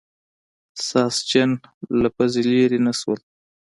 ساسچن 0.89 1.49
له 2.01 2.07
پوزې 2.15 2.41
نه 2.45 2.49
لرې 2.59 2.79
نه 2.85 2.93
شول. 2.99 3.19